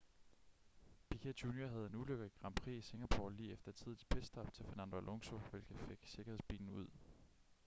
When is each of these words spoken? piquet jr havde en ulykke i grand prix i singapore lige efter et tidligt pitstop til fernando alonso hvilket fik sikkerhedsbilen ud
piquet 1.09 1.33
jr 1.43 1.67
havde 1.67 1.85
en 1.85 1.95
ulykke 2.01 2.25
i 2.25 2.39
grand 2.41 2.55
prix 2.55 2.77
i 2.85 2.89
singapore 2.89 3.33
lige 3.33 3.53
efter 3.53 3.69
et 3.69 3.75
tidligt 3.75 4.09
pitstop 4.09 4.53
til 4.53 4.65
fernando 4.65 4.97
alonso 4.97 5.37
hvilket 5.41 5.77
fik 5.79 6.03
sikkerhedsbilen 6.05 6.69
ud 6.69 6.87